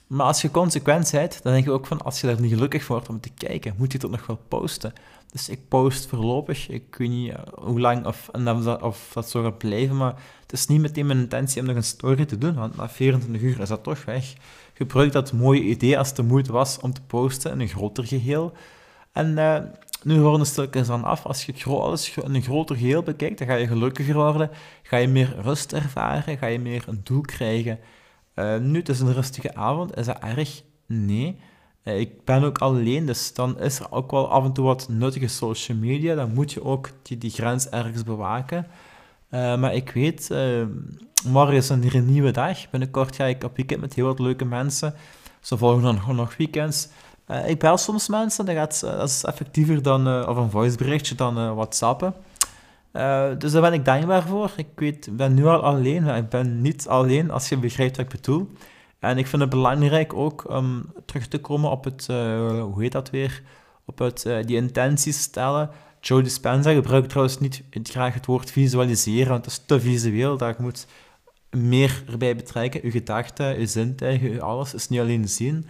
maar 0.07 0.27
als 0.27 0.43
je 0.43 0.51
consequent 0.51 1.11
bent, 1.11 1.43
dan 1.43 1.53
denk 1.53 1.65
je 1.65 1.71
ook 1.71 1.87
van, 1.87 2.03
als 2.03 2.21
je 2.21 2.27
daar 2.27 2.41
niet 2.41 2.53
gelukkig 2.53 2.87
wordt 2.87 3.09
om 3.09 3.21
te 3.21 3.31
kijken, 3.39 3.75
moet 3.79 3.93
je 3.93 3.99
het 3.99 4.11
nog 4.11 4.27
wel 4.27 4.41
posten. 4.49 4.93
Dus 5.31 5.49
ik 5.49 5.69
post 5.69 6.07
voorlopig, 6.07 6.69
ik 6.69 6.95
weet 6.97 7.09
niet 7.09 7.31
eh, 7.31 7.39
hoe 7.55 7.81
lang 7.81 8.07
of, 8.07 8.31
of 8.81 9.11
dat 9.13 9.31
zo 9.31 9.43
gaat 9.43 9.59
blijven, 9.59 9.97
maar 9.97 10.15
het 10.43 10.53
is 10.53 10.67
niet 10.67 10.81
meteen 10.81 11.07
mijn 11.07 11.19
intentie 11.19 11.61
om 11.61 11.67
nog 11.67 11.77
een 11.77 11.85
story 11.85 12.25
te 12.25 12.39
doen, 12.39 12.55
want 12.55 12.77
na 12.77 12.89
24 12.89 13.43
uur 13.43 13.61
is 13.61 13.69
dat 13.69 13.83
toch 13.83 14.05
weg. 14.05 14.33
Gebruik 14.75 15.13
dat 15.13 15.33
mooie 15.33 15.63
idee 15.63 15.99
als 15.99 16.07
het 16.09 16.17
de 16.17 16.23
moeite 16.23 16.53
was 16.53 16.79
om 16.81 16.93
te 16.93 17.03
posten 17.03 17.53
in 17.53 17.61
een 17.61 17.69
groter 17.69 18.07
geheel. 18.07 18.53
En 19.13 19.29
uh, 19.39 19.59
nu 20.03 20.19
horen 20.19 20.47
stukjes 20.47 20.87
dan 20.87 21.05
af. 21.05 21.25
Als 21.25 21.45
je 21.45 21.65
alles 21.65 22.17
in 22.17 22.35
een 22.35 22.43
groter 22.43 22.77
geheel 22.77 23.03
bekijkt, 23.03 23.39
dan 23.39 23.47
ga 23.47 23.55
je 23.55 23.67
gelukkiger 23.67 24.15
worden, 24.15 24.51
ga 24.83 24.97
je 24.97 25.09
meer 25.09 25.37
rust 25.41 25.73
ervaren, 25.73 26.39
ga 26.39 26.47
je 26.47 26.59
meer 26.59 26.85
een 26.87 27.01
doel 27.03 27.21
krijgen. 27.21 27.79
Uh, 28.35 28.57
nu, 28.59 28.79
het 28.79 28.89
is 28.89 29.01
een 29.01 29.13
rustige 29.13 29.55
avond. 29.55 29.97
Is 29.97 30.07
dat 30.07 30.19
erg? 30.19 30.63
Nee. 30.87 31.39
Uh, 31.85 32.01
ik 32.01 32.25
ben 32.25 32.45
ook 32.45 32.59
alleen, 32.59 33.07
dus 33.07 33.35
dan 33.35 33.61
is 33.61 33.79
er 33.79 33.93
ook 33.93 34.11
wel 34.11 34.31
af 34.31 34.45
en 34.45 34.53
toe 34.53 34.65
wat 34.65 34.89
nuttige 34.89 35.29
social 35.29 35.79
media. 35.79 36.15
Dan 36.15 36.35
moet 36.35 36.53
je 36.53 36.65
ook 36.65 36.91
die, 37.03 37.19
die 37.19 37.31
grens 37.31 37.69
ergens 37.69 38.05
bewaken. 38.05 38.67
Maar 39.31 39.75
ik 39.75 39.91
weet, 39.91 40.31
morgen 41.27 41.55
is 41.55 41.69
een, 41.69 41.97
een 41.97 42.13
nieuwe 42.13 42.31
dag. 42.31 42.71
Binnenkort 42.71 43.17
ga 43.17 43.25
ik 43.25 43.45
op 43.45 43.57
weekend 43.57 43.81
met 43.81 43.95
heel 43.95 44.07
wat 44.07 44.19
leuke 44.19 44.45
mensen. 44.45 44.95
Ze 45.41 45.57
volgen 45.57 45.83
dan 45.83 46.01
gewoon 46.01 46.17
nog 46.17 46.37
weekends. 46.37 46.89
Ik 47.47 47.59
bel 47.59 47.77
soms 47.77 48.09
mensen, 48.09 48.45
dat, 48.45 48.55
gaat, 48.55 48.81
dat 48.81 49.09
is 49.09 49.25
effectiever 49.25 49.83
dan, 49.83 50.27
of 50.29 50.37
een 50.37 50.51
voiceberichtje 50.51 51.15
dan 51.15 51.55
WhatsAppen. 51.55 52.15
Uh, 52.93 53.29
dus 53.39 53.53
daar 53.53 53.63
ben 53.63 53.73
ik 53.73 53.85
dankbaar 53.85 54.23
voor. 54.23 54.51
Ik 54.57 54.67
weet, 54.75 55.09
ben 55.17 55.35
nu 55.35 55.47
al 55.47 55.63
alleen, 55.63 56.03
maar 56.03 56.17
ik 56.17 56.29
ben 56.29 56.61
niet 56.61 56.89
alleen, 56.89 57.31
als 57.31 57.49
je 57.49 57.57
begrijpt 57.57 57.97
wat 57.97 58.07
ik 58.07 58.13
bedoel. 58.13 58.51
En 58.99 59.19
ik 59.19 59.27
vind 59.27 59.43
het 59.43 59.51
belangrijk 59.51 60.15
ook 60.15 60.51
om 60.51 60.93
terug 61.07 61.29
te 61.29 61.39
komen 61.39 61.71
op 61.71 61.85
het, 61.85 62.07
uh, 62.11 62.63
hoe 62.63 62.83
heet 62.83 62.93
dat 62.93 63.11
weer, 63.11 63.43
op 63.85 63.99
het, 63.99 64.25
uh, 64.25 64.45
die 64.45 64.57
intenties 64.57 65.21
stellen. 65.21 65.71
Joe 66.01 66.23
Dispenza 66.23 66.73
gebruikt 66.73 67.09
trouwens 67.09 67.39
niet 67.39 67.63
graag 67.83 68.15
het 68.15 68.27
woord 68.27 68.51
visualiseren, 68.51 69.29
want 69.29 69.45
dat 69.45 69.53
is 69.53 69.63
te 69.67 69.81
visueel. 69.81 70.37
Daar 70.37 70.55
moet 70.59 70.87
meer 71.51 72.05
erbij 72.11 72.37
betrekken. 72.37 72.81
Uw 72.83 72.91
gedachten, 72.91 73.57
uw 73.57 73.67
zintuigen, 73.67 74.31
uw 74.31 74.43
alles 74.43 74.75
is 74.75 74.89
niet 74.89 75.01
alleen 75.01 75.29
zien. 75.29 75.67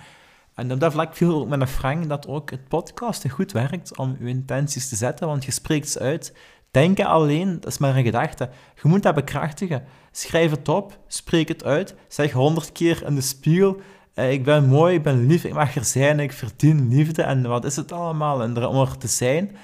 En 0.54 0.72
op 0.72 0.80
dat 0.80 0.92
vlak 0.92 1.16
viel 1.16 1.40
ook 1.40 1.48
met 1.48 1.60
een 1.60 1.68
Frank 1.68 2.08
dat 2.08 2.26
ook 2.26 2.50
het 2.50 2.68
podcasten 2.68 3.30
goed 3.30 3.52
werkt 3.52 3.96
om 3.96 4.16
uw 4.20 4.26
intenties 4.26 4.88
te 4.88 4.96
zetten, 4.96 5.26
want 5.26 5.44
je 5.44 5.50
spreekt 5.50 5.88
ze 5.88 5.98
uit. 5.98 6.36
Denken 6.70 7.06
alleen, 7.06 7.60
dat 7.60 7.66
is 7.66 7.78
maar 7.78 7.96
een 7.96 8.04
gedachte. 8.04 8.48
Je 8.82 8.88
moet 8.88 9.02
dat 9.02 9.14
bekrachtigen. 9.14 9.84
Schrijf 10.10 10.50
het 10.50 10.68
op, 10.68 10.98
spreek 11.06 11.48
het 11.48 11.64
uit, 11.64 11.94
zeg 12.08 12.32
honderd 12.32 12.72
keer 12.72 13.02
in 13.06 13.14
de 13.14 13.20
spiegel, 13.20 13.80
eh, 14.14 14.32
ik 14.32 14.44
ben 14.44 14.68
mooi, 14.68 14.94
ik 14.94 15.02
ben 15.02 15.26
lief, 15.26 15.44
ik 15.44 15.54
mag 15.54 15.76
er 15.76 15.84
zijn, 15.84 16.20
ik 16.20 16.32
verdien 16.32 16.88
liefde 16.88 17.22
en 17.22 17.48
wat 17.48 17.64
is 17.64 17.76
het 17.76 17.92
allemaal, 17.92 18.42
en 18.42 18.66
om 18.66 18.80
er 18.80 18.98
te 18.98 19.08
zijn. 19.08 19.56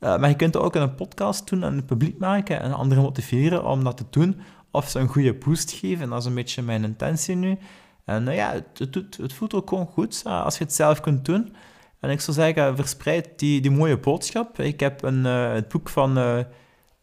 Uh, 0.00 0.18
maar 0.18 0.28
je 0.28 0.36
kunt 0.36 0.54
het 0.54 0.62
ook 0.62 0.74
in 0.74 0.82
een 0.82 0.94
podcast 0.94 1.48
doen 1.48 1.62
en 1.62 1.76
het 1.76 1.86
publiek 1.86 2.18
maken 2.18 2.60
en 2.60 2.72
anderen 2.72 3.02
motiveren 3.02 3.64
om 3.64 3.84
dat 3.84 3.96
te 3.96 4.04
doen, 4.10 4.40
of 4.70 4.88
ze 4.88 4.98
een 4.98 5.08
goede 5.08 5.34
boost 5.34 5.70
geven, 5.70 6.02
en 6.02 6.10
dat 6.10 6.18
is 6.18 6.24
een 6.24 6.34
beetje 6.34 6.62
mijn 6.62 6.84
intentie 6.84 7.36
nu. 7.36 7.58
En 8.06 8.28
uh, 8.28 8.36
ja, 8.36 8.52
het, 8.52 8.94
het, 9.18 9.32
voelt 9.32 9.54
ook 9.54 9.68
gewoon 9.68 9.86
goed 9.86 10.22
als 10.24 10.58
je 10.58 10.64
het 10.64 10.72
zelf 10.74 11.00
kunt 11.00 11.24
doen. 11.24 11.54
En 12.00 12.10
ik 12.10 12.20
zou 12.20 12.36
zeggen, 12.36 12.76
verspreid 12.76 13.28
die, 13.36 13.60
die 13.60 13.70
mooie 13.70 13.98
boodschap. 13.98 14.60
Ik 14.60 14.80
heb 14.80 15.02
een, 15.02 15.24
uh, 15.24 15.52
het 15.52 15.68
boek 15.68 15.88
van 15.88 16.44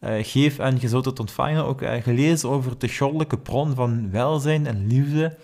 Geef 0.00 0.58
en 0.58 0.80
Je 0.80 0.88
zult 0.88 1.04
het 1.04 1.20
ontvangen 1.20 1.64
ook 1.64 1.82
gelezen 2.02 2.48
over 2.48 2.78
de 2.78 2.96
goddelijke 2.96 3.38
bron 3.38 3.74
van 3.74 4.10
welzijn 4.10 4.66
en 4.66 4.86
liefde. 4.86 5.36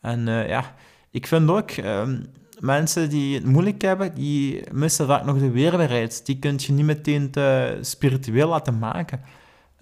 En 0.00 0.24
ja, 0.26 0.74
ik 1.10 1.26
vind 1.26 1.50
ook, 1.50 1.70
ehm, 1.70 2.18
mensen 2.62 3.10
die 3.10 3.34
het 3.34 3.44
moeilijk 3.44 3.82
hebben, 3.82 4.14
die 4.14 4.64
missen 4.72 5.06
vaak 5.06 5.24
nog 5.24 5.38
de 5.38 5.50
weerbaarheid. 5.50 6.26
Die 6.26 6.38
kun 6.38 6.54
je 6.56 6.72
niet 6.72 6.84
meteen 6.84 7.30
te 7.30 7.78
spiritueel 7.80 8.48
laten 8.48 8.78
maken. 8.78 9.20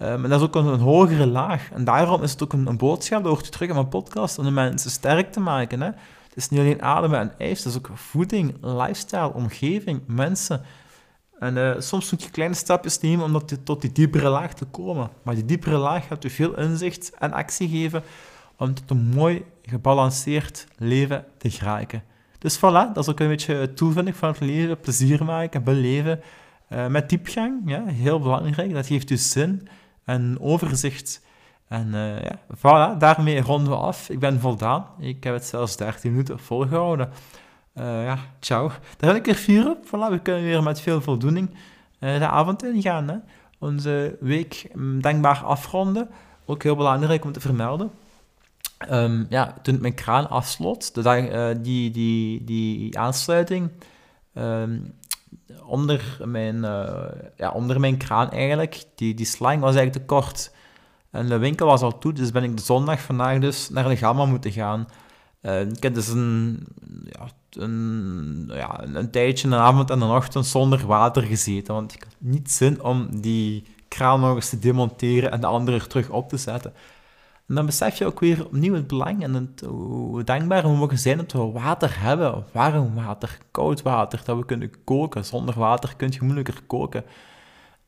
Maar 0.01 0.29
dat 0.29 0.41
is 0.41 0.47
ook 0.47 0.55
een, 0.55 0.79
hogere 0.79 1.27
laag. 1.27 1.71
En 1.71 1.83
daarom 1.83 2.23
is 2.23 2.31
het 2.31 2.43
ook 2.43 2.53
een, 2.53 2.77
boodschap, 2.77 3.23
dat 3.23 3.33
hoort 3.33 3.51
terug 3.51 3.69
in 3.69 3.75
mijn 3.75 3.87
podcast, 3.87 4.37
om 4.37 4.45
de 4.45 4.51
mensen 4.51 4.91
sterk 4.91 5.31
te 5.31 5.39
maken. 5.39 5.81
Hè? 5.81 5.87
Het 5.87 6.35
is 6.35 6.49
niet 6.49 6.59
alleen 6.59 6.81
ademen 6.81 7.19
en 7.19 7.33
ijs, 7.37 7.63
het 7.63 7.73
is 7.73 7.77
ook 7.77 7.89
voeding, 7.93 8.55
lifestyle, 8.61 9.33
omgeving, 9.33 10.01
mensen. 10.07 10.61
En 11.39 11.57
uh, 11.57 11.71
soms 11.77 12.11
moet 12.11 12.23
je 12.23 12.29
kleine 12.29 12.55
stapjes 12.55 12.99
nemen 12.99 13.25
om 13.25 13.41
tot 13.63 13.81
die 13.81 13.91
diepere 13.91 14.29
laag 14.29 14.53
te 14.53 14.65
komen. 14.65 15.09
Maar 15.23 15.35
die 15.35 15.45
diepere 15.45 15.77
laag 15.77 16.07
gaat 16.07 16.23
je 16.23 16.29
veel 16.29 16.57
inzicht 16.57 17.11
en 17.19 17.33
actie 17.33 17.69
geven 17.69 18.03
om 18.57 18.73
tot 18.73 18.89
een 18.89 19.11
mooi 19.15 19.45
gebalanceerd 19.61 20.67
leven 20.77 21.25
te 21.37 21.49
geraken. 21.49 22.03
Dus 22.37 22.57
voilà, 22.57 22.93
dat 22.93 22.97
is 22.97 23.09
ook 23.09 23.19
een 23.19 23.27
beetje 23.27 23.55
het 23.55 23.81
van 24.15 24.29
het 24.29 24.39
leven. 24.39 24.79
Plezier 24.79 25.23
maken, 25.23 25.63
beleven. 25.63 26.19
Uh, 26.69 26.87
met 26.87 27.09
diepgang, 27.09 27.61
ja, 27.65 27.85
heel 27.85 28.19
belangrijk. 28.19 28.73
Dat 28.73 28.87
geeft 28.87 29.09
u 29.09 29.17
zin 29.17 29.67
en 30.05 30.37
overzicht 30.39 31.21
en 31.71 31.87
uh, 31.87 32.21
ja, 32.21 32.39
voilà, 32.57 32.97
daarmee 32.97 33.41
ronden 33.41 33.69
we 33.69 33.79
af. 33.79 34.09
Ik 34.09 34.19
ben 34.19 34.39
voldaan. 34.39 34.85
Ik 34.99 35.23
heb 35.23 35.33
het 35.33 35.45
zelfs 35.45 35.77
13 35.77 36.11
minuten 36.11 36.39
volgehouden. 36.39 37.09
Uh, 37.75 38.03
ja, 38.03 38.17
ciao. 38.39 38.71
Daar 38.97 39.13
heb 39.13 39.25
ik 39.25 39.27
er 39.27 39.39
vier 39.39 39.69
op. 39.69 39.85
Voilà, 39.85 40.11
we 40.11 40.19
kunnen 40.19 40.43
weer 40.43 40.63
met 40.63 40.81
veel 40.81 41.01
voldoening 41.01 41.49
uh, 41.99 42.17
de 42.19 42.27
avond 42.27 42.63
ingaan. 42.63 43.07
Hè. 43.07 43.15
Onze 43.59 44.17
week 44.19 44.69
um, 44.75 45.01
denkbaar 45.01 45.43
afronden. 45.43 46.09
Ook 46.45 46.63
heel 46.63 46.75
belangrijk 46.75 47.25
om 47.25 47.31
te 47.31 47.39
vermelden. 47.39 47.91
Um, 48.91 49.25
ja, 49.29 49.53
toen 49.61 49.81
mijn 49.81 49.93
kraan 49.93 50.29
afsloot, 50.29 50.93
de 50.93 51.59
die, 51.61 51.91
die, 51.91 52.43
die 52.43 52.99
aansluiting 52.99 53.69
um, 54.33 54.93
onder, 55.65 56.17
mijn, 56.25 56.61
ja, 57.35 57.51
onder 57.53 57.79
mijn 57.79 57.97
kraan 57.97 58.31
eigenlijk, 58.31 58.83
die, 58.95 59.13
die 59.13 59.25
slang 59.25 59.59
was 59.61 59.75
eigenlijk 59.75 60.07
te 60.07 60.13
kort. 60.15 60.51
En 61.11 61.27
de 61.27 61.37
winkel 61.37 61.65
was 61.65 61.81
al 61.81 61.97
toe, 61.97 62.13
dus 62.13 62.31
ben 62.31 62.43
ik 62.43 62.57
de 62.57 62.63
zondag 62.63 63.01
vandaag 63.01 63.39
dus 63.39 63.69
naar 63.69 63.87
de 63.87 63.97
Gamma 63.97 64.25
moeten 64.25 64.51
gaan. 64.51 64.87
Uh, 65.41 65.61
ik 65.61 65.83
heb 65.83 65.93
dus 65.93 66.07
een, 66.07 66.67
ja, 67.03 67.27
een, 67.49 68.51
ja, 68.53 68.83
een 68.83 69.11
tijdje, 69.11 69.47
een 69.47 69.53
avond 69.53 69.89
en 69.89 70.01
een 70.01 70.15
ochtend 70.15 70.45
zonder 70.45 70.85
water 70.85 71.23
gezeten. 71.23 71.73
Want 71.73 71.93
ik 71.93 72.03
had 72.03 72.15
niet 72.17 72.51
zin 72.51 72.83
om 72.83 73.21
die 73.21 73.63
kraan 73.87 74.19
nog 74.19 74.35
eens 74.35 74.49
te 74.49 74.59
demonteren 74.59 75.31
en 75.31 75.41
de 75.41 75.47
andere 75.47 75.87
terug 75.87 76.09
op 76.09 76.29
te 76.29 76.37
zetten. 76.37 76.73
En 77.51 77.57
dan 77.57 77.65
besef 77.65 77.97
je 77.97 78.05
ook 78.05 78.19
weer 78.19 78.45
opnieuw 78.45 78.73
het 78.73 78.87
belang 78.87 79.23
en 79.23 79.33
het, 79.33 79.61
hoe 79.67 80.23
dankbaar 80.23 80.61
we 80.61 80.69
mogen 80.69 80.97
zijn 80.97 81.17
dat 81.17 81.31
we 81.31 81.51
water 81.51 82.01
hebben. 82.01 82.43
Warm 82.51 82.95
water, 82.95 83.37
koud 83.51 83.81
water, 83.81 84.21
dat 84.25 84.37
we 84.37 84.45
kunnen 84.45 84.71
koken. 84.83 85.25
Zonder 85.25 85.59
water 85.59 85.95
kun 85.95 86.11
je 86.11 86.19
moeilijker 86.21 86.61
koken. 86.67 87.03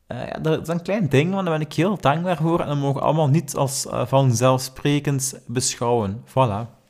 Uh, 0.08 0.26
ja, 0.26 0.38
dat 0.38 0.60
is 0.60 0.68
een 0.68 0.82
klein 0.82 1.08
ding, 1.08 1.30
maar 1.30 1.44
daar 1.44 1.58
ben 1.58 1.66
ik 1.66 1.72
heel 1.72 2.00
dankbaar 2.00 2.36
voor. 2.36 2.60
En 2.60 2.66
dat 2.66 2.76
mogen 2.76 3.00
we 3.00 3.06
allemaal 3.06 3.28
niet 3.28 3.56
als 3.56 3.86
uh, 3.86 4.06
vanzelfsprekend 4.06 5.42
beschouwen. 5.46 6.24
Voilà. 6.28 6.83